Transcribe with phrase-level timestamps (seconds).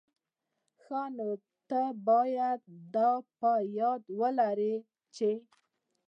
[0.81, 1.29] ښه، نو
[1.69, 2.61] ته بايد
[2.95, 3.09] دا
[3.39, 4.75] په یاد ولري
[5.15, 5.31] چي...